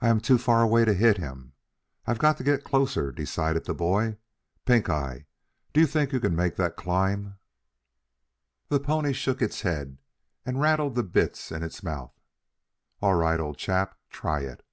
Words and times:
"I 0.00 0.08
am 0.08 0.20
too 0.20 0.36
far 0.36 0.62
away 0.62 0.84
to 0.84 0.92
hit 0.92 1.18
him. 1.18 1.52
I've 2.06 2.18
got 2.18 2.38
to 2.38 2.42
get 2.42 2.64
closer," 2.64 3.12
decided 3.12 3.66
the 3.66 3.72
boy. 3.72 4.16
"Pink 4.66 4.90
eye, 4.90 5.26
do 5.72 5.80
you 5.80 5.86
think 5.86 6.10
you 6.12 6.18
can 6.18 6.34
make 6.34 6.56
that 6.56 6.74
climb?" 6.74 7.38
The 8.68 8.80
pony 8.80 9.12
shook 9.12 9.40
its 9.40 9.60
head 9.60 9.98
and 10.44 10.60
rattled 10.60 10.96
the 10.96 11.04
bits 11.04 11.52
in 11.52 11.62
its 11.62 11.84
mouth. 11.84 12.18
"All 13.00 13.14
right, 13.14 13.38
old 13.38 13.58
chap, 13.58 13.96
try 14.10 14.40
it." 14.40 14.66